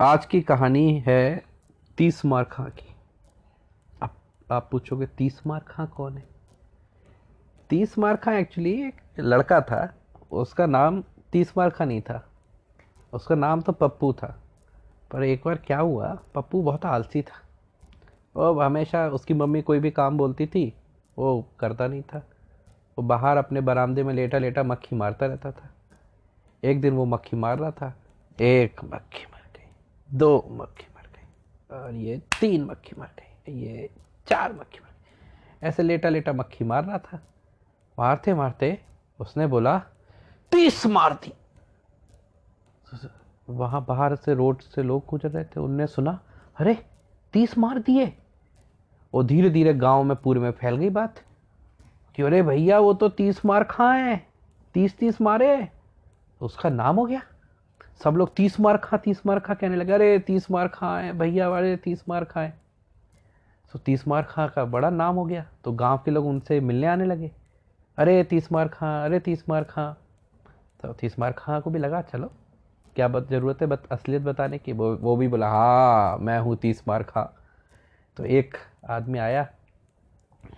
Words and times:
आज 0.00 0.26
की 0.26 0.40
कहानी 0.40 1.04
है 1.06 1.44
तीस 1.98 2.24
मार 2.24 2.44
खां 2.44 2.66
की। 2.66 2.96
अब 4.02 4.10
आप 4.52 4.68
पूछोगे, 4.70 5.06
तीस 5.06 5.46
मार 5.46 5.60
खां 5.60 5.86
कौन 5.86 6.16
है? 6.16 6.24
तीस 7.70 7.98
मार 7.98 8.16
खां 8.16 8.34
एक्चुअली 8.34 8.82
एक 8.82 8.94
लड़का 9.18 9.60
था, 9.60 9.94
उसका 10.32 10.66
नाम 10.66 11.04
तीस 11.32 11.58
मार 11.58 11.70
खां 11.70 11.86
नहीं 11.86 12.00
था। 12.00 12.28
उसका 13.12 13.34
नाम 13.34 13.60
तो 13.60 13.72
पप्पू 13.72 14.12
था। 14.12 14.42
पर 15.10 15.22
एक 15.22 15.42
बार 15.44 15.54
क्या 15.54 15.78
हुआ, 15.78 16.18
पप्पू 16.34 16.62
बहुत 16.62 16.84
आलसी 16.84 17.22
था। 17.22 17.46
वो 18.36 18.60
हमेशा 18.60 19.08
उसकी 19.08 19.34
मम्मी 19.34 19.62
कोई 19.62 19.78
भी 19.78 19.90
काम 19.90 20.18
बोलती 20.18 20.46
थी, 20.46 20.74
वो 21.18 21.48
करता 21.60 21.86
नहीं 21.86 22.02
था। 22.02 22.18
वो 22.98 23.02
बाहर 23.02 23.36
अपने 23.36 23.60
बरामदे 23.60 24.02
में 24.02 24.14
लेटा 24.14 24.38
लेटा 24.38 24.62
मक्खी 24.62 24.96
मारता 24.96 25.26
रहता 25.26 25.52
था। 25.52 25.70
एक 26.64 26.80
दिन 26.80 26.94
वो 26.94 27.04
मक्खी 27.04 27.36
मार 27.36 27.58
रहा 27.58 27.70
था, 27.70 27.94
एक 28.40 28.84
मक्खी 28.84 29.26
दो 30.14 30.48
मक्खी 30.50 30.86
मर 30.96 31.02
गई 31.02 31.28
और 31.76 31.94
ये 31.94 32.22
तीन 32.40 32.64
मक्खी 32.64 33.00
मर 33.00 33.06
गई, 33.06 33.52
ये 33.52 33.90
चार 34.28 34.52
मक्खी 34.52 34.78
मर 34.78 34.90
गई। 34.90 35.68
ऐसे 35.68 35.82
लेटा 35.82 36.08
लेटा 36.08 36.32
मक्खी 36.32 36.64
मार 36.64 36.84
रहा 36.84 36.98
था। 36.98 37.20
मारते 37.98 38.34
मारते 38.34 38.82
उसने 39.20 39.46
बोला 39.46 39.78
तीस 40.50 40.86
मार 40.86 41.14
दी। 41.14 41.32
वहाँ 43.50 43.84
बाहर 43.84 44.16
से 44.16 44.34
रोड 44.34 44.60
से 44.60 44.82
लोग 44.82 45.04
गुजर 45.10 45.30
रहे 45.30 45.44
थे। 45.44 45.60
उनने 45.60 45.86
सुना, 45.86 46.20
अरे, 46.56 46.86
तीस 47.32 47.58
मार 47.58 47.78
दिए। 47.78 48.18
वो 49.14 49.22
धीरे 49.22 49.50
धीरे 49.50 49.74
गाँव 49.74 50.02
में 50.02 50.16
पूरे 50.16 50.40
में 50.40 50.50
फैल 50.50 50.76
गई 50.76 50.90
बात। 50.90 51.22
कि 52.16 52.22
अरे 52.22 52.42
भैया, 52.42 52.78
वो 52.78 52.94
तो 52.94 53.08
तीस 53.08 53.46
मार 53.46 53.64
खाए 53.64 54.20
तीस 54.74 54.98
तीस 54.98 55.20
मारे 55.20 55.68
उसका 56.40 56.68
नाम 56.68 56.96
हो 56.96 57.06
गया। 57.06 57.22
सब 58.00 58.16
लोग 58.16 58.34
तीस 58.36 58.58
मार 58.60 58.76
खा 58.76 58.96
तीस 58.96 59.20
मार 59.26 59.38
खा 59.38 59.54
कहने 59.54 59.76
लगे 59.76 59.92
अरे 59.92 60.18
तीस 60.18 60.50
मार 60.50 60.68
खाए 60.68 61.12
भैया 61.12 61.48
वाले 61.48 61.76
तीस 61.76 62.02
मार 62.08 62.24
खाए 62.24 62.52
तो 63.74 63.78
तीस 63.78 64.06
मार 64.08 64.22
खा 64.22 64.46
का 64.46 64.64
बड़ा 64.64 64.90
नाम 64.90 65.16
हो 65.16 65.24
गया 65.24 65.46
तो 65.64 65.72
गाँव 65.72 65.98
के 66.04 66.10
लोग 66.10 66.26
उनसे 66.26 66.60
मिलने 66.60 66.86
आने 66.86 67.04
लगे 67.04 67.30
अरे 67.98 68.22
तीस 68.24 68.50
मार 68.52 68.68
खा 68.68 69.04
अरे 69.04 69.20
तीस 69.20 69.44
मार 69.48 69.64
खा 69.64 69.90
तो 70.82 70.92
तीस 70.92 71.18
मार 71.18 71.32
खा 71.32 71.58
को 71.60 71.70
भी 71.70 71.78
लगा 71.78 72.02
चलो 72.02 72.30
क्या 72.96 73.08
बत 73.08 73.28
ज़रूरत 73.30 73.62
है 73.62 73.66
बत 73.68 73.82
असलियत 73.92 74.22
बताने 74.22 74.58
की 74.58 74.72
वो 74.72 74.94
वो 74.96 75.16
भी 75.16 75.28
बोला 75.28 75.48
हाँ 75.48 76.18
मैं 76.18 76.38
हूँ 76.38 76.56
तीस 76.56 76.82
मार 76.88 77.02
खा 77.02 77.22
तो 78.16 78.24
एक 78.24 78.56
आदमी 78.90 79.18
आया 79.18 79.46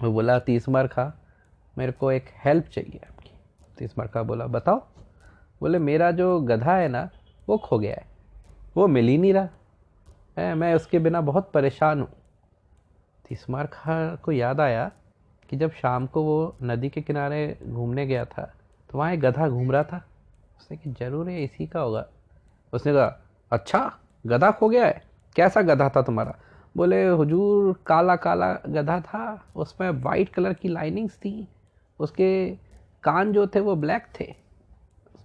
वो 0.02 0.12
बोला 0.12 0.38
तीस 0.40 0.68
मार 0.68 0.86
खा 0.86 1.12
मेरे 1.76 1.92
को 1.92 2.12
एक 2.12 2.28
हेल्प 2.44 2.68
चाहिए 2.68 3.00
आपकी 3.08 3.30
तीस 3.78 3.98
मार 3.98 4.06
खा 4.06 4.22
बोला 4.22 4.46
बताओ 4.48 4.78
बोले 5.60 5.78
मेरा 5.78 6.10
जो 6.10 6.40
गधा 6.40 6.76
है 6.76 6.88
ना 6.88 7.08
वो 7.48 7.56
खो 7.58 7.78
गया 7.78 7.94
है। 7.94 8.06
वो 8.76 8.86
मिल 8.86 9.08
ही 9.08 9.18
नहीं 9.18 9.32
रहा। 9.32 9.48
है 10.38 10.54
मैं 10.54 10.74
उसके 10.74 10.98
बिना 10.98 11.20
बहुत 11.20 11.50
परेशान 11.54 12.00
हूँ। 12.00 12.08
तीस 13.28 13.44
मार 13.50 13.66
खा 13.66 14.14
को 14.14 14.32
याद 14.32 14.60
आया 14.60 14.90
कि 15.50 15.56
जब 15.56 15.72
शाम 15.72 16.06
को 16.06 16.22
वो 16.22 16.56
नदी 16.62 16.88
के 16.88 17.00
किनारे 17.00 17.58
घूमने 17.68 18.06
गया 18.06 18.24
था 18.24 18.42
तो 18.90 18.98
वहाँ 18.98 19.12
एक 19.12 19.20
गधा 19.20 19.48
घूम 19.48 19.72
रहा 19.72 19.82
था। 19.82 20.04
उसने 20.58 20.76
कि 20.76 20.90
ज़रूर 20.90 21.28
है, 21.28 21.42
इसी 21.44 21.66
का 21.66 21.80
होगा। 21.80 22.06
उसने 22.72 22.92
कहा 22.92 23.20
अच्छा 23.52 23.92
गधा 24.26 24.50
खो 24.50 24.68
गया 24.68 24.86
है? 24.86 25.02
कैसा 25.36 25.62
गधा 25.62 25.88
था 25.88 26.02
तुम्हारा? 26.02 26.34
बोले, 26.76 27.06
हुजूर, 27.08 27.74
काला 27.86 28.16
काला 28.16 28.52
गधा 28.68 29.00
था। 29.00 29.52
उसमें 29.56 29.90
वाइट 30.02 30.28
कलर 30.28 30.52
की 30.52 30.68
लाइनिंग्स 30.68 31.16
थी। 31.16 31.48
उसके 32.00 32.50
कान 33.02 33.32
जो 33.32 33.46
थे, 33.46 33.60
वो 33.60 33.76
ब्लैक 33.76 34.06
थे। 34.20 34.34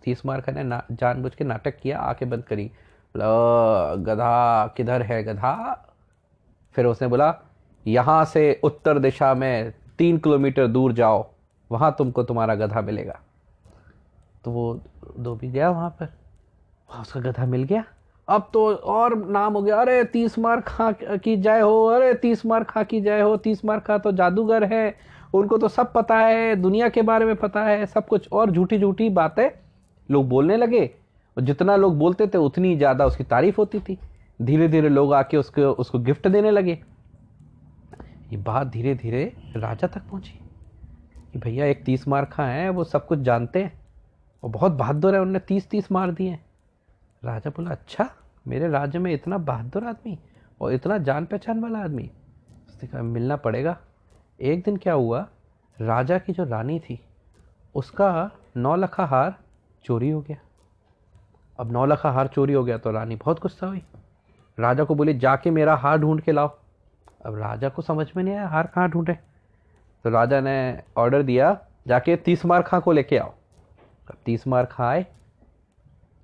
तीस 0.03 0.25
मार 0.25 0.43
ने 0.49 0.63
ना 0.63 0.83
जानबूझ 0.91 1.35
के 1.35 1.43
नाटक 1.43 1.79
किया 1.79 1.99
आके 1.99 2.25
बंद 2.25 2.43
करी। 2.43 2.71
बोला, 3.17 3.95
गधा, 3.95 4.67
किधर 4.67 5.01
है 5.01 5.23
गधा? 5.23 5.85
फिर 6.73 6.85
उसने 6.85 7.07
बोला, 7.07 7.35
यहाँ 7.87 8.25
से 8.25 8.59
उत्तर 8.63 8.99
दिशा 8.99 9.33
में 9.33 9.73
तीन 9.97 10.17
किलोमीटर 10.17 10.67
दूर 10.67 10.93
जाओ, 10.93 11.29
वहाँ 11.71 11.95
तुमको 11.97 12.23
तुम्हारा 12.23 12.55
गधा 12.55 12.81
मिलेगा। 12.81 13.19
तो 14.45 14.51
वो 14.51 15.35
भी 15.35 15.47
गया 15.47 15.69
वहाँ 15.69 15.89
पर। 15.89 16.05
वहाँ 16.89 17.01
उसका 17.01 17.19
गधा 17.19 17.45
मिल 17.45 17.63
गया। 17.63 17.83
अब 18.27 18.49
तो 18.53 18.75
और 18.75 19.29
नाम 19.29 19.53
हो 19.53 19.61
गया, 19.61 19.81
अरे, 19.81 20.03
तीस 20.03 20.39
मार 20.39 20.61
खा, 20.61 20.91
की 20.91 21.37
जाए 21.37 21.61
हो, 21.61 21.85
अरे, 21.85 22.13
तीस 22.13 22.45
मार 22.45 22.63
खा, 22.63 22.83
की 22.83 23.01
जाए 23.01 23.21
हो, 23.21 23.37
तीस 23.37 23.65
मार 23.65 23.79
खा 23.79 23.97
तो 23.97 24.11
जादूगर 24.11 24.63
है। 24.63 24.95
उनको 25.33 25.57
तो 25.57 25.67
सब 25.67 25.93
पता 25.93 26.17
है, 26.17 26.55
दुनिया 26.55 26.89
के 26.89 27.01
बारे 27.01 27.25
में 27.25 27.35
पता 27.35 27.63
है, 27.63 27.85
सब 27.85 28.07
कुछ। 28.07 28.29
और 28.31 28.51
झूठी 28.51 28.79
झूठी 28.79 29.09
बातें 29.09 29.62
लोग 30.09 30.27
बोलने 30.29 30.57
लगे। 30.57 30.85
और 31.37 31.43
जितना 31.43 31.75
लोग 31.75 31.97
बोलते 31.97 32.27
थे, 32.27 32.37
उतनी 32.37 32.75
ज़्यादा 32.77 33.05
उसकी 33.05 33.23
तारीफ़ 33.23 33.57
होती 33.57 33.79
थी। 33.79 33.97
धीरे 34.39 34.67
धीरे 34.67 34.89
लोग 34.89 35.13
आके 35.13 35.37
उसको 35.37 35.71
उसको 35.73 35.99
गिफ्ट 35.99 36.27
देने 36.27 36.51
लगे। 36.51 36.79
ये 38.31 38.37
बात 38.37 38.67
धीरे 38.67 38.95
धीरे 38.95 39.23
राजा 39.55 39.87
तक 39.87 40.01
पहुँची 40.01 40.39
कि 41.33 41.39
भैया, 41.39 41.65
एक 41.65 41.83
तीस 41.85 42.07
मार 42.07 42.25
खा 42.25 42.45
है, 42.45 42.69
वो 42.69 42.83
सब 42.83 43.05
कुछ 43.07 43.19
जानते 43.19 43.63
हैं। 43.63 43.73
और 44.43 44.49
बहुत 44.49 44.71
बहादुर 44.71 45.15
है, 45.15 45.21
उनने 45.21 45.39
तीस 45.39 45.69
तीस 45.69 45.91
मार 45.91 46.11
दिए 46.11 46.39
राजा 47.23 47.49
बोला 47.49 47.71
अच्छा 47.71 48.09
मेरे 48.45 48.67
राज्य 48.67 48.99
में 48.99 49.11
इतना 49.13 49.37
बहादुर 49.39 49.83
आदमी 49.83 50.17
और 50.61 50.73
इतना 50.73 50.97
जान 50.99 51.25
पहचान 51.25 51.59
वाला 51.59 51.79
आदमी, 51.79 52.09
उसने 52.67 52.87
कहा, 52.87 53.01
मिलना 53.01 53.35
पड़ेगा। 53.35 53.77
एक 54.39 54.63
दिन 54.63 54.77
क्या 54.77 54.93
हुआ, 54.93 55.19
राजा 55.77 56.17
की 56.17 56.33
जो 56.33 56.43
रानी 56.43 56.79
थी, 56.79 56.99
उसका 57.75 58.31
नौ 58.57 58.75
लखा 58.75 59.05
हार 59.05 59.35
चोरी 59.83 60.09
हो 60.09 60.21
गया। 60.21 60.37
अब 61.59 61.71
नौ 61.71 61.85
लखा 61.85 62.11
हार 62.11 62.27
चोरी 62.27 62.53
हो 62.53 62.63
गया 62.63 62.77
तो 62.77 62.91
रानी, 62.91 63.15
बहुत 63.15 63.41
गुस्सा 63.41 63.67
हुई। 63.67 63.83
राजा 64.59 64.83
को 64.83 64.95
बोली, 64.95 65.13
जाके 65.13 65.51
मेरा 65.51 65.75
हार 65.75 65.97
ढूंढ 65.97 66.21
के 66.21 66.31
लाओ। 66.31 66.57
अब 67.25 67.37
राजा 67.37 67.69
को 67.69 67.81
समझ 67.81 68.07
में 68.17 68.23
नहीं 68.23 68.35
आया, 68.35 68.47
हार 68.47 68.67
कहाँ 68.67 68.89
ढूंढे? 68.89 69.13
तो 70.03 70.09
राजा 70.09 70.41
ने 70.41 70.83
ऑर्डर 70.97 71.21
दिया, 71.21 71.59
जाके 71.87 72.15
तीस 72.15 72.45
मार 72.45 72.61
खां 72.61 72.81
को 72.81 72.91
लेके 72.91 73.17
आओ। 73.17 73.33
अब 74.09 74.15
तीस 74.25 74.47
मार 74.47 74.65
खां 74.65 74.87
आए। 74.87 75.05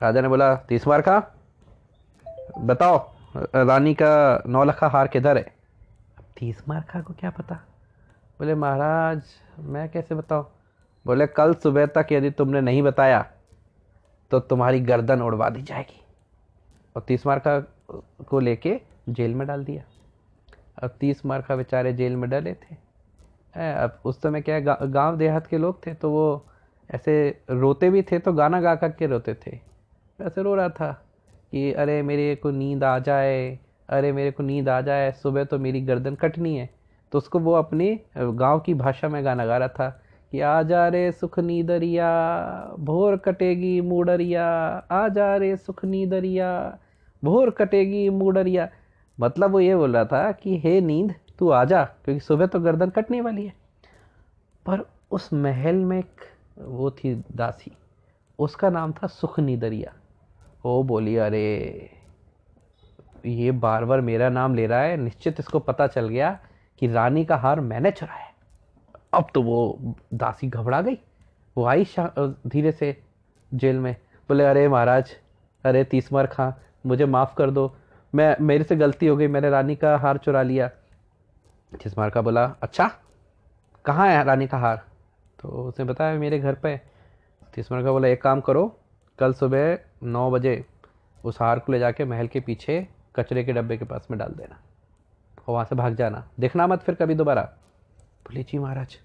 राजा 0.01 0.21
ने 0.21 0.27
बोला, 0.27 0.55
तीस 0.55 0.87
मार 0.87 1.01
खां? 1.01 1.21
बताओ, 2.65 3.11
रानी 3.55 3.93
का 3.93 4.43
नौ 4.47 4.63
लखा 4.63 4.87
हार 4.87 5.07
किधर 5.07 5.37
है? 5.37 5.55
अब 6.17 6.23
तीस 6.37 6.63
मार 6.69 6.81
खां 6.81 7.03
को 7.03 7.13
क्या 7.13 7.29
पता? 7.29 7.55
बोले, 8.39 8.55
महाराज, 8.55 9.21
मैं 9.59 9.89
कैसे 9.89 10.15
बताऊँ? 10.15 10.51
बोले, 11.05 11.27
कल 11.27 11.53
सुबह 11.53 11.85
तक 11.85 12.07
यदि 12.11 12.31
तुमने 12.31 12.61
नहीं 12.61 12.81
बताया 12.83 13.25
तो 14.31 14.39
तुम्हारी 14.39 14.79
गर्दन 14.81 15.21
उड़वा 15.21 15.49
दी 15.49 15.61
जाएगी। 15.61 16.01
और 16.95 17.03
तीस 17.07 17.25
मार 17.25 17.41
का 17.47 18.39
लेके 18.39 18.79
जेल 19.09 19.35
में 19.35 19.47
डाल 19.47 19.63
दिया। 19.65 19.83
अब 20.83 20.95
तीस 20.99 21.25
मार 21.25 21.41
का 21.41 21.55
बेचारे 21.55 21.93
जेल 21.93 22.15
में 22.15 22.29
डले 22.29 22.53
थे। 22.53 22.75
अब 23.55 23.99
उस 24.05 24.21
समय 24.21 24.41
क्या 24.41 24.59
गा, 24.59 24.77
गाँव 24.81 25.17
देहात 25.17 25.47
के 25.47 25.57
लोग 25.57 25.85
थे 25.85 25.93
तो 25.93 26.09
वो 26.11 26.45
ऐसे 26.89 27.41
रोते 27.49 27.89
भी 27.89 28.01
थे 28.01 28.19
तो 28.19 28.33
गाना 28.33 28.61
गा 28.61 28.75
कर 28.75 28.91
के 28.91 29.07
रोते 29.07 29.33
थे। 29.37 29.59
ऐसे 30.19 30.41
रो 30.43 30.55
रहा 30.55 30.69
था 30.69 30.91
कि 31.51 31.71
अरे 31.73 32.01
मेरे 32.01 32.35
को 32.35 32.51
नींद 32.51 32.83
आ 32.83 32.97
जाए 32.99 33.57
अरे 33.89 34.11
मेरे 34.11 34.31
को 34.31 34.43
नींद 34.43 34.69
आ 34.69 34.79
जाए 34.81 35.11
सुबह 35.13 35.43
तो 35.43 35.59
मेरी 35.59 35.81
गर्दन 35.81 36.15
कटनी 36.15 36.55
है। 36.57 36.69
तो 37.11 37.17
उसको 37.17 37.39
वो 37.39 37.53
अपनी 37.53 37.99
गाँव 38.17 38.59
की 38.59 38.73
भाषा 38.73 39.09
में 39.09 39.23
गाना 39.25 39.45
गा 39.45 39.57
रहा 39.57 39.67
था। 39.69 40.01
कि 40.31 40.39
आ 40.39 40.63
जा 40.63 40.87
रे 40.87 41.11
सुख 41.11 41.39
नीदरिया 41.39 42.09
भोर 42.79 43.17
कटेगी 43.17 43.81
मूडरिया, 43.81 44.47
आ 44.91 45.07
जा 45.07 45.35
रे 45.35 45.57
सुख 45.57 45.85
नीदरिया 45.85 46.77
भोर 47.23 47.49
कटेगी 47.49 48.09
मूडरिया। 48.09 48.69
मतलब 49.19 49.51
वो 49.51 49.59
ये 49.59 49.75
बोल 49.75 49.93
रहा 49.93 50.05
था 50.05 50.31
कि 50.31 50.59
हे 50.59 50.81
नींद, 50.81 51.15
तू 51.39 51.49
आ 51.49 51.65
जा, 51.65 51.83
क्योंकि 51.85 52.19
सुबह 52.19 52.45
तो 52.45 52.59
गर्दन 52.59 52.89
कटने 52.89 53.21
वाली 53.21 53.45
है। 53.45 53.53
पर 54.65 54.89
उस 55.11 55.33
महल 55.33 55.75
में 55.75 55.99
एक 55.99 56.15
वो 56.59 56.91
थी 56.91 57.23
दासी, 57.35 57.71
उसका 58.39 58.69
नाम 58.69 58.91
था 58.91 59.07
सुख 59.07 59.39
नीदरिया 59.39 59.93
ओ 60.65 60.83
बोली, 60.83 61.15
अरे, 61.15 61.89
ये 63.25 63.51
बार 63.51 63.85
बार 63.85 64.01
मेरा 64.01 64.29
नाम 64.29 64.55
ले 64.55 64.67
रहा 64.67 64.79
है, 64.79 64.97
निश्चित 64.97 65.39
इसको 65.39 65.59
पता 65.59 65.87
चल 65.87 66.07
गया 66.07 66.39
कि 66.79 66.87
रानी 66.87 67.25
का 67.25 67.35
हार 67.35 67.59
मैंने 67.59 67.91
चुराया 67.91 68.28
अब 69.13 69.27
तो 69.33 69.41
वो 69.41 69.79
दासी 70.13 70.47
घबरा 70.47 70.81
गई। 70.81 70.97
वो 71.57 71.65
आई 71.65 71.87
धीरे 72.47 72.71
से 72.71 73.03
जेल 73.53 73.79
में। 73.79 73.95
बोले, 74.29 74.45
अरे 74.45 74.67
महाराज, 74.67 75.15
अरे 75.65 75.83
तीसमर 75.83 76.27
खां, 76.27 76.51
मुझे 76.85 77.05
माफ़ 77.05 77.35
कर 77.35 77.51
दो। 77.51 77.75
मैं, 78.15 78.37
मेरे 78.41 78.63
से 78.63 78.75
गलती 78.75 79.07
हो 79.07 79.17
गई, 79.17 79.27
मैंने 79.27 79.49
रानी 79.49 79.75
का 79.75 79.97
हार 79.97 80.17
चुरा 80.17 80.41
लिया। 80.41 80.67
तीसमार 81.83 82.09
का 82.09 82.21
बोला 82.21 82.45
अच्छा 82.45 82.91
कहाँ 83.85 84.07
है 84.07 84.23
रानी 84.23 84.47
का 84.47 84.57
हार? 84.57 84.85
तो 85.39 85.47
उसने 85.47 85.85
बताया, 85.85 86.19
मेरे 86.19 86.39
घर 86.39 86.53
पे। 86.53 86.81
तीसमार 87.53 87.83
का 87.83 87.91
बोला, 87.91 88.07
एक 88.07 88.21
काम 88.21 88.41
करो, 88.41 88.79
कल 89.19 89.33
सुबह 89.33 89.79
नौ 90.03 90.31
बजे 90.31 90.65
उस 91.25 91.41
हार 91.41 91.59
को 91.59 91.71
ले 91.71 91.79
जाके 91.79 92.05
महल 92.05 92.27
के 92.27 92.39
पीछे 92.39 92.87
कचरे 93.15 93.43
के 93.43 93.53
डब्बे 93.53 93.77
के 93.77 93.85
पास 93.85 94.07
में 94.11 94.19
डाल 94.19 94.29
देना 94.29 94.55
और 95.47 95.53
वहाँ 95.53 95.65
से 95.65 95.75
भाग 95.75 95.95
जाना। 95.95 96.27
देखना 96.39 96.67
मत 96.67 96.79
फिर 96.79 96.95
कभी 96.95 97.15
दोबारा। 97.15 97.53
बोले, 98.25 98.43
जी 98.43 98.57
महाराज, 98.57 98.97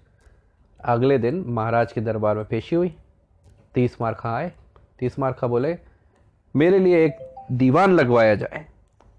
अगले 0.79 1.17
दिन 1.17 1.43
महाराज 1.47 1.91
के 1.93 2.01
दरबार 2.01 2.35
में 2.35 2.45
पेशी 2.45 2.75
हुई। 2.75 2.95
तीस 3.75 4.01
मार 4.01 4.13
खा 4.13 4.35
आए। 4.37 4.51
तीस 4.99 5.19
मार 5.19 5.33
खा 5.33 5.47
बोले, 5.47 5.77
मेरे 6.55 6.79
लिए 6.79 7.05
एक 7.05 7.17
दीवान 7.51 7.91
लगवाया 7.91 8.35
जाए। 8.35 8.65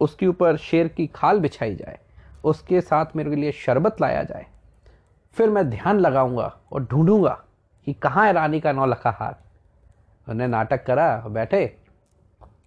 उसके 0.01 0.27
ऊपर 0.27 0.57
शेर 0.57 0.89
की 0.89 1.07
खाल 1.07 1.41
बिछाई 1.41 1.75
जाए। 1.77 1.99
उसके 2.45 2.81
साथ 2.81 3.17
मेरे 3.17 3.37
लिए 3.37 3.53
शरबत 3.53 4.01
लाया 4.01 4.23
जाए। 4.23 4.47
फिर 5.37 5.51
मैं 5.51 5.69
ध्यान 5.71 6.01
लगाऊँगा 6.01 6.57
और 6.73 6.85
ढूंढूँगा 6.85 7.43
कि 7.87 7.93
कहाँ 7.93 8.27
है 8.27 8.33
रानी 8.33 8.61
का 8.61 8.73
नौलखा 8.73 9.11
हार 9.11 9.37
उन्हें 10.27 10.49
नाटक 10.49 10.85
करा, 10.85 11.17
बैठे 11.19 11.77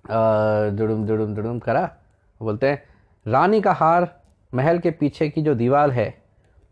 दुड़ुम 0.09 1.05
दुड़ुम 1.05 1.33
दुड़ुम 1.35 1.59
करा। 1.59 1.89
बोलते 2.41 2.69
हैं, 2.69 2.83
रानी 3.25 3.61
का 3.61 3.73
हार 3.73 4.07
महल 4.53 4.79
के 4.79 4.91
पीछे 4.91 5.29
की 5.29 5.41
जो 5.41 5.55
दीवार 5.55 5.91
है 5.91 6.18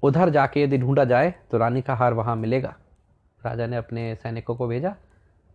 उधर 0.03 0.29
जाके 0.29 0.63
यदि 0.63 0.77
ढूंढा 0.77 1.03
जाए 1.03 1.33
तो 1.51 1.57
रानी 1.57 1.81
का 1.81 1.95
हार 1.95 2.13
वहाँ 2.13 2.35
मिलेगा। 2.35 2.73
राजा 3.41 3.67
ने 3.67 3.77
अपने 3.77 4.13
सैनिकों 4.15 4.55
को 4.55 4.67
भेजा। 4.67 4.95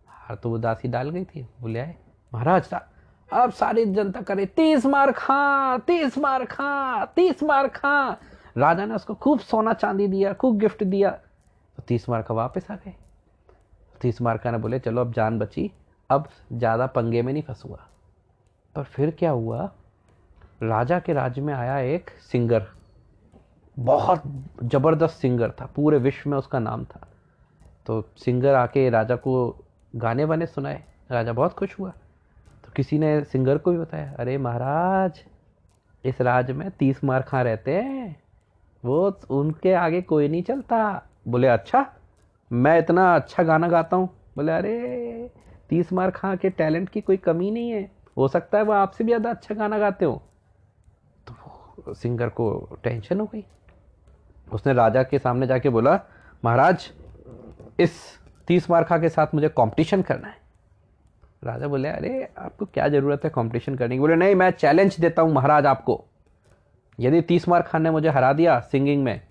हार 0.07 0.35
तो 0.35 0.49
वो 0.49 0.57
दासी 0.57 0.87
डाल 0.87 1.09
गई 1.09 1.23
थी। 1.25 1.47
बोले 1.61 1.79
आए। 1.79 1.95
महाराज 2.31 2.73
अब 3.29 3.51
सारी 3.51 3.85
जनता 3.85 4.21
करे, 4.21 4.45
तीस 4.45 4.85
मार 4.85 5.11
खा, 5.11 5.77
तीस 5.77 6.17
मार 6.17 6.43
खा, 6.45 7.05
तीस 7.05 7.43
मार 7.43 7.67
खा। 7.67 8.17
राजा 8.57 8.85
ने 8.85 8.95
उसको 8.95 9.13
खूब 9.13 9.39
सोना 9.39 9.73
चांदी 9.73 10.07
दिया, 10.07 10.33
खूब 10.33 10.57
गिफ्ट 10.57 10.83
दिया। 10.83 11.09
तो 11.09 11.83
तीस 11.87 12.09
मार 12.09 12.21
का 12.21 12.33
वापस 12.33 12.67
आ 12.71 12.75
गए। 12.75 12.93
तीस 14.01 14.21
मार्का 14.21 14.51
ने 14.51 14.57
बोले, 14.57 14.79
चलो, 14.79 15.01
अब 15.01 15.13
जान 15.13 15.39
बची। 15.39 15.71
अब 16.09 16.27
ज़्यादा 16.53 16.87
पंगे 16.87 17.21
में 17.21 17.31
नहीं 17.33 17.43
फंसूँगा। 17.43 17.87
पर 18.75 18.83
फिर 18.83 19.11
क्या 19.11 19.31
हुआ? 19.31 19.69
राजा 20.63 20.99
के 20.99 21.13
राज्य 21.13 21.41
में 21.41 21.53
आया 21.53 21.77
एक 21.77 22.09
सिंगर। 22.21 22.67
बहुत 23.77 24.23
ज़बरदस्त 24.63 25.15
सिंगर 25.15 25.51
था, 25.51 25.65
पूरे 25.65 25.97
विश्व 25.97 26.29
में 26.29 26.37
उसका 26.37 26.59
नाम 26.59 26.83
था। 26.85 27.07
तो 27.85 28.01
सिंगर 28.17 28.55
आके 28.55 28.89
राजा 28.89 29.15
को 29.15 29.55
गाने 29.95 30.25
वाने 30.25 30.45
सुनाए, 30.45 30.83
राजा 31.11 31.33
बहुत 31.33 31.53
खुश 31.53 31.79
हुआ। 31.79 31.89
तो 32.63 32.71
किसी 32.75 32.99
ने 32.99 33.23
सिंगर 33.23 33.57
को 33.57 33.71
भी 33.71 33.77
बताया, 33.77 34.15
अरे 34.19 34.37
महाराज, 34.37 35.23
इस 36.05 36.21
राज 36.21 36.51
में 36.51 36.71
तीस 36.71 37.03
मार 37.03 37.21
खां 37.21 37.43
रहते 37.43 37.75
हैं, 37.75 38.23
वो 38.83 39.19
उनके 39.29 39.73
आगे 39.73 40.01
कोई 40.01 40.27
नहीं 40.27 40.43
चलता। 40.43 41.07
बोले 41.27 41.47
अच्छा 41.47 41.85
मैं 42.51 42.79
इतना 42.79 43.15
अच्छा 43.15 43.43
गाना 43.43 43.67
गाता 43.67 43.97
हूँ। 43.97 44.09
बोले, 44.35 44.51
अरे, 44.51 45.31
तीस 45.69 45.93
मार 45.93 46.11
खां 46.11 46.37
के 46.37 46.49
टैलेंट 46.49 46.89
की 46.89 47.01
कोई 47.01 47.17
कमी 47.17 47.51
नहीं 47.51 47.69
है, 47.69 47.91
हो 48.17 48.27
सकता 48.27 48.57
है 48.57 48.63
वो 48.63 48.73
आपसे 48.73 49.03
भी 49.03 49.09
ज़्यादा 49.09 49.29
अच्छा 49.29 49.55
गाना 49.55 49.77
गाते 49.79 50.05
हो। 50.05 50.21
तो 51.27 51.93
सिंगर 51.93 52.29
को 52.29 52.77
टेंशन 52.83 53.19
हो 53.19 53.25
गई। 53.25 53.45
उसने 54.53 54.73
राजा 54.73 55.03
के 55.03 55.19
सामने 55.19 55.47
जाके 55.47 55.69
बोला, 55.69 55.99
महाराज, 56.45 56.91
इस 57.79 58.19
तीस 58.47 58.69
मार्खा 58.69 58.97
के 58.97 59.09
साथ 59.09 59.27
मुझे 59.35 59.49
कंपटीशन 59.49 60.01
करना 60.01 60.27
है. 60.27 60.37
राजा 61.43 61.67
बोले, 61.67 61.89
अरे, 61.89 62.29
आपको 62.37 62.65
क्या 62.65 62.87
ज़रूरत 62.87 63.21
है 63.23 63.29
कंपटीशन 63.29 63.75
करने 63.75 63.95
की? 63.95 63.99
बोले, 63.99 64.15
नहीं, 64.15 64.35
मैं 64.35 64.51
चैलेंज 64.51 64.99
देता 64.99 65.21
हूँ 65.21 65.33
महाराज 65.33 65.65
आपको। 65.65 66.03
यदि 66.99 67.21
तीस 67.21 67.47
मार्क 67.49 67.65
खान 67.65 67.81
ने 67.81 67.91
मुझे 67.91 68.09
हरा 68.09 68.33
दिया 68.33 68.59
सिंगिंग 68.59 69.03
में 69.03 69.21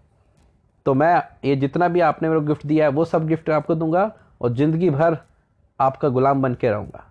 तो 0.86 0.94
मैं 0.94 1.22
ये 1.44 1.56
जितना 1.56 1.88
भी 1.88 2.00
आपने 2.00 2.28
मेरे 2.28 2.40
को 2.40 2.46
गिफ्ट 2.46 2.66
दिया 2.66 2.84
है, 2.84 2.90
वो 2.90 3.04
सब 3.04 3.26
गिफ्ट 3.26 3.50
आपको 3.50 3.74
दूँगा 3.74 4.12
और 4.40 4.52
ज़िंदगी 4.52 4.90
भर 4.90 5.16
आपका 5.80 6.08
गुलाम 6.08 6.42
बन 6.42 6.54
के 6.54 6.70
रहूँगा। 6.70 7.04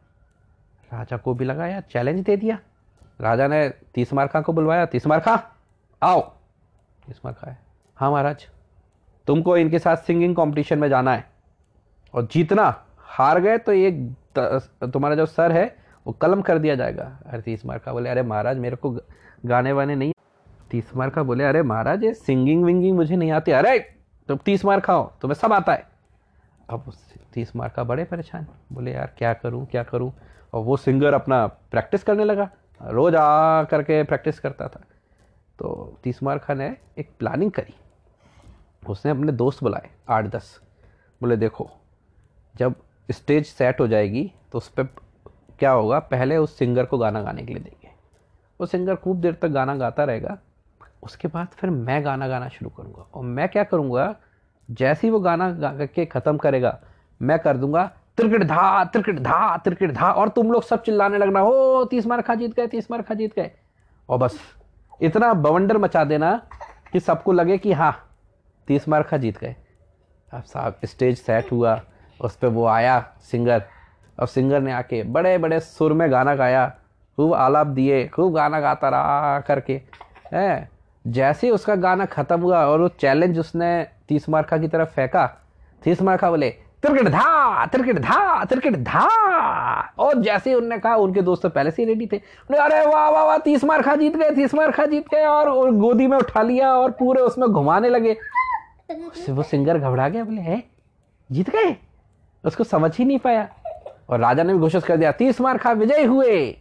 राजा 0.93 1.17
को 1.17 1.33
भी 1.33 1.45
लगा, 1.45 1.67
यार 1.67 1.81
चैलेंज 1.81 2.19
दे 2.25 2.37
दिया। 2.37 2.59
राजा 3.21 3.47
ने 3.47 3.69
तीस 3.69 4.13
मार्खा 4.13 4.41
को 4.41 4.53
बुलवाया, 4.53 4.85
तीस 4.85 5.07
मार्खा, 5.07 5.43
आओ। 6.03 6.21
तीस 7.07 7.19
मार्खा 7.25 7.51
है। 7.51 7.70
हाँ 8.01 8.12
महाराज, 8.12 8.48
तुमको 9.27 9.57
इनके 9.57 9.80
साथ 9.80 9.95
सिंगिंग 9.95 10.36
कंपटीशन 10.36 10.80
में 10.80 10.89
जाना 10.89 11.13
है। 11.13 11.30
और 12.13 12.27
जीतना, 12.31 12.83
हार 12.98 13.39
गए 13.39 13.57
तो 13.57 13.71
एक 13.71 14.15
तुम्हारा 14.83 15.15
जो 15.15 15.25
सर 15.25 15.51
है, 15.51 15.75
वो 16.07 16.13
कलम 16.13 16.42
कर 16.42 16.57
दिया 16.57 16.75
जाएगा। 16.75 17.19
अरे 17.25 17.42
तीस 17.42 17.65
मार्का 17.65 17.94
बोले, 17.94 18.09
अरे 18.09 18.21
महाराज, 18.21 18.57
मेरे 18.57 18.75
को 18.75 18.98
गाने 19.45 19.71
वाने 19.71 19.95
नहीं। 19.95 20.13
तीस 20.71 20.95
मार्का 20.95 21.24
बोले, 21.24 21.44
अरे 21.44 21.62
महाराज, 21.62 22.03
ये 22.03 22.13
सिंगिंग 22.13 22.63
विंगिंग 22.65 22.95
मुझे 22.98 23.15
नहीं 23.15 23.31
आती। 23.31 23.51
अरे, 23.51 23.80
तुम 24.27 24.38
तीस 24.38 24.65
मार 24.65 24.80
खाओ, 24.80 25.12
तुम्हें 25.21 25.36
सब 25.36 25.53
आता 25.53 25.74
है। 25.74 25.88
अब 26.69 26.92
तीस 27.33 27.56
मार 27.56 27.69
का 27.69 27.83
बड़े 27.83 28.03
परेशान। 28.03 28.48
बोले, 28.74 28.94
यार, 28.94 29.13
क्या 29.18 29.33
करूँ 29.33 29.65
क्या 29.65 29.83
करूँ? 29.83 30.13
और 30.53 30.63
वो 30.63 30.77
सिंगर 30.77 31.13
अपना 31.13 31.45
प्रैक्टिस 31.48 32.03
करने 32.03 32.24
लगा। 32.24 32.50
रोज़ 32.81 33.15
आ 33.15 33.63
करके 33.63 34.03
प्रैक्टिस 34.03 34.39
करता 34.39 34.68
था। 34.68 34.81
तो 35.59 35.98
तीस 36.03 36.24
मार 36.24 36.38
खा 36.38 36.53
ने 36.53 36.77
एक 36.98 37.09
प्लानिंग 37.19 37.51
करी। 37.51 37.75
उसने 38.83 39.11
अपने 39.11 39.31
दोस्त 39.31 39.63
बुलाए, 39.63 39.89
आठ 40.09 40.25
दस। 40.25 40.59
बोले, 41.21 41.37
देखो, 41.37 41.69
जब 42.55 42.75
स्टेज 43.09 43.45
सेट 43.47 43.79
हो 43.79 43.87
जाएगी 43.87 44.31
तो 44.51 44.57
उस 44.57 44.67
पर 44.69 44.83
क्या 45.59 45.71
होगा, 45.71 45.99
पहले 46.01 46.37
उस 46.37 46.57
सिंगर 46.57 46.85
को 46.85 46.97
गाना 46.97 47.21
गाने 47.21 47.43
के 47.43 47.53
लिए 47.53 47.63
देंगे। 47.63 47.89
वो 48.59 48.65
सिंगर 48.65 48.95
खूब 48.95 49.21
देर 49.21 49.33
तक 49.33 49.47
गाना 49.49 49.75
गाता 49.75 50.03
रहेगा, 50.03 50.37
उसके 51.03 51.27
बाद 51.27 51.47
फिर 51.49 51.69
मैं 51.69 52.03
गाना 52.05 52.27
गाना 52.27 52.47
शुरू 52.49 52.69
करूँगा। 52.69 53.05
और 53.13 53.23
मैं 53.23 53.47
क्या 53.49 53.63
करूँगा, 53.63 54.15
जैसे 54.69 55.07
ही 55.07 55.11
वो 55.11 55.19
गाना 55.19 55.49
गा 55.51 55.85
के 55.85 56.05
ख़त्म 56.05 56.37
करेगा, 56.37 56.77
मैं 57.21 57.39
कर 57.39 57.57
दूँगा, 57.57 57.85
त्रिकट 58.17 58.43
धा 58.43 58.83
त्रिकट 58.83 59.19
धा 59.19 59.57
त्रिकट 59.57 59.91
धा। 59.91 60.11
और 60.11 60.29
तुम 60.29 60.51
लोग 60.51 60.63
सब 60.63 60.83
चिल्लाने 60.83 61.17
लगना 61.17 61.39
हो 61.39 61.83
तीस 61.85 62.07
मार 62.07 62.21
खा 62.21 62.35
जीत 62.35 62.53
गए, 62.53 62.67
तीस 62.67 62.91
मार 62.91 63.01
खा 63.01 63.13
जीत 63.13 63.35
गए। 63.35 63.51
और 64.09 64.17
बस, 64.17 64.39
इतना 65.01 65.33
बवंडर 65.35 65.77
मचा 65.77 66.03
देना 66.03 66.35
कि 66.93 66.99
सबको 66.99 67.31
लगे 67.31 67.57
कि 67.57 67.71
हाँ 67.73 67.91
तीस 68.67 68.87
मार 68.89 69.03
खा 69.03 69.17
जीत 69.17 69.37
गए। 69.37 69.55
अब 70.31 70.43
साहब, 70.43 70.79
स्टेज 70.85 71.17
सेट 71.17 71.51
हुआ, 71.51 71.79
उस 72.19 72.35
पर 72.35 72.47
वो 72.47 72.65
आया 72.65 72.99
सिंगर 73.21 73.63
और 74.17 74.27
सिंगर 74.27 74.61
ने 74.61 74.71
आके 74.71 75.01
बड़े 75.03 75.37
बड़े 75.37 75.59
सुर 75.59 75.93
में 75.93 76.11
गाना 76.11 76.35
गाया, 76.35 76.67
खूब 77.17 77.33
आलाप 77.33 77.67
दिए, 77.67 78.07
खूब 78.07 78.33
गाना 78.33 78.59
गाता 78.59 78.89
रहा 78.89 79.39
करके। 79.39 79.81
है, 80.33 80.69
जैसे 81.05 81.47
ही 81.47 81.53
उसका 81.53 81.75
गाना 81.77 82.05
ख़त्म 82.05 82.39
हुआ 82.41 82.65
और 82.65 82.81
वो 82.81 82.87
चैलेंज 82.89 83.39
उसने 83.39 83.87
तीस 84.09 84.29
मार्खा 84.29 84.57
की 84.57 84.67
तरफ़ 84.67 84.89
फेंका, 84.89 85.25
तीस 85.81 86.01
मार्खा 86.01 86.29
बोले, 86.29 86.49
तिरकट 86.83 87.07
धा 87.07 87.65
तिरकट 87.65 87.99
धा 87.99 88.43
तिरकट 88.45 88.75
धा। 88.77 89.07
और 89.99 90.21
जैसे 90.21 90.49
ही 90.49 90.55
उनने 90.55 90.77
कहा, 90.77 90.95
उनके 90.95 91.21
दोस्त 91.21 91.41
तो 91.43 91.49
पहले 91.49 91.71
से 91.71 91.81
ही 91.81 91.87
रेडी 91.87 92.07
थे। 92.07 92.17
अरे 92.17 92.85
वाह 92.85 93.09
वाह 93.09 93.23
वाह, 93.23 93.37
तीस 93.37 93.63
मार 93.63 93.81
खा 93.81 93.95
जीत 93.95 94.15
गए, 94.15 94.29
तीस 94.31 94.53
मार 94.55 94.71
खा 94.71 94.85
जीत 94.85 95.09
गए। 95.09 95.25
और 95.25 95.71
गोदी 95.71 96.07
में 96.07 96.17
उठा 96.17 96.41
लिया 96.41 96.73
और 96.73 96.91
पूरे 96.91 97.21
उसमें 97.21 97.47
घुमाने 97.49 97.89
लगे। 97.89 98.17
वो 99.29 99.43
सिंगर 99.43 99.77
घबरा 99.77 100.09
गया 100.09 100.23
बोले 100.23 100.41
है? 100.41 100.63
जीत 101.31 101.49
गए? 101.49 101.77
उसको 102.45 102.63
समझ 102.63 102.97
ही 102.97 103.05
नहीं 103.05 103.19
पाया। 103.19 103.49
और 104.09 104.19
राजा 104.19 104.43
ने 104.43 104.53
भी 104.53 104.59
घोषित 104.59 104.83
कर 104.83 104.97
दिया 104.97 105.11
तीस 105.11 105.41
मार 105.41 105.57
खा 105.57 105.71
विजय 105.71 106.03
हुए। 106.03 106.57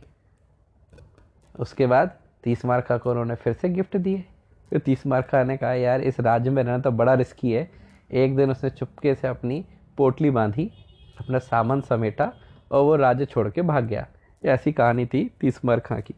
उसके 1.59 1.87
बाद 1.87 2.11
तीस 2.45 2.65
मार 2.65 2.81
खा 2.81 2.97
को 2.97 3.11
उन्होंने 3.11 3.35
फिर 3.35 3.53
से 3.53 3.69
गिफ्ट 3.69 3.97
दिए। 3.97 4.25
फिर 4.71 4.79
तीस 4.79 5.07
मार 5.07 5.23
खा 5.23 5.43
ने 5.43 5.57
कहा 5.57 5.73
यार 5.73 6.01
इस 6.01 6.21
राज्य 6.21 6.51
में 6.51 6.63
रहना 6.63 6.79
तो 6.79 6.91
बड़ा 6.91 7.15
रिस्की 7.15 7.53
है। 7.53 7.71
एक 8.13 8.37
दिन 8.37 8.51
उसने 8.51 8.71
चुपके 8.71 9.15
से 9.15 9.29
अपनी 9.29 9.65
पोटली 9.97 10.31
बांधी 10.31 10.73
अपना 11.21 11.39
सामान 11.39 11.81
समेटा 11.81 12.33
और 12.73 12.83
वो 12.83 12.97
राज्य 12.97 13.25
छोड़ 13.25 13.51
के 13.51 13.63
भाग 13.63 13.85
गया। 13.85 14.07
ऐसी 14.45 14.73
कहानी 14.73 15.07
थी 15.07 15.31
तीस 15.41 15.65
मार 15.65 15.81
खां 15.81 16.03
की। 16.03 16.15